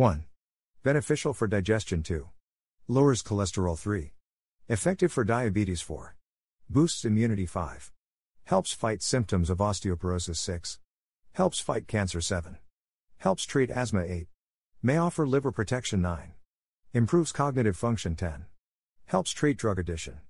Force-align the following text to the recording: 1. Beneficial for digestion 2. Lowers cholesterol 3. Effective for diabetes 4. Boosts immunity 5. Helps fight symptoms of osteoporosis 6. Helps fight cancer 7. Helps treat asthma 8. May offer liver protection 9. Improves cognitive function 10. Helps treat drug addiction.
1. 0.00 0.24
Beneficial 0.82 1.34
for 1.34 1.46
digestion 1.46 2.02
2. 2.02 2.26
Lowers 2.88 3.22
cholesterol 3.22 3.78
3. 3.78 4.14
Effective 4.66 5.12
for 5.12 5.24
diabetes 5.24 5.82
4. 5.82 6.16
Boosts 6.70 7.04
immunity 7.04 7.44
5. 7.44 7.92
Helps 8.44 8.72
fight 8.72 9.02
symptoms 9.02 9.50
of 9.50 9.58
osteoporosis 9.58 10.38
6. 10.38 10.78
Helps 11.32 11.60
fight 11.60 11.86
cancer 11.86 12.22
7. 12.22 12.56
Helps 13.18 13.44
treat 13.44 13.70
asthma 13.70 14.00
8. 14.00 14.26
May 14.82 14.96
offer 14.96 15.26
liver 15.26 15.52
protection 15.52 16.00
9. 16.00 16.32
Improves 16.94 17.30
cognitive 17.30 17.76
function 17.76 18.16
10. 18.16 18.46
Helps 19.04 19.32
treat 19.32 19.58
drug 19.58 19.78
addiction. 19.78 20.20